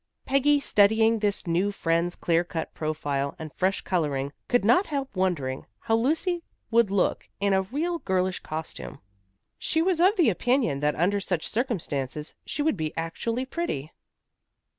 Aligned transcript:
Peggy 0.25 0.59
studying 0.59 1.19
this 1.19 1.45
new 1.45 1.71
friend's 1.71 2.15
clear 2.15 2.43
cut 2.43 2.73
profile 2.73 3.35
and 3.37 3.53
fresh 3.53 3.81
coloring, 3.81 4.33
could 4.47 4.65
not 4.65 4.87
help 4.87 5.15
wondering 5.15 5.67
how 5.81 5.93
Lucy 5.95 6.41
would 6.71 6.89
look 6.89 7.29
in 7.39 7.53
a 7.53 7.61
really 7.61 7.99
girlish 8.03 8.39
costume. 8.39 8.99
She 9.59 9.79
was 9.83 9.99
of 10.01 10.15
the 10.15 10.29
opinion 10.31 10.79
that 10.79 10.95
under 10.95 11.19
such 11.21 11.47
circumstances 11.47 12.33
she 12.47 12.63
would 12.63 12.77
be 12.77 12.97
actually 12.97 13.45
pretty. 13.45 13.91